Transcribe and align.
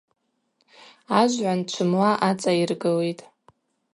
Ажвгӏванд 1.19 1.65
чвымла 1.71 2.11
ацӏайыргылитӏ. 2.27 3.23